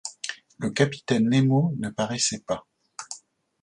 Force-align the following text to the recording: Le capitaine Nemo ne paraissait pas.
Le 0.57 0.71
capitaine 0.71 1.27
Nemo 1.29 1.75
ne 1.77 1.89
paraissait 1.91 2.39
pas. 2.39 2.65